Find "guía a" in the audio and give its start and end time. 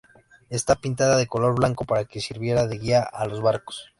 2.79-3.27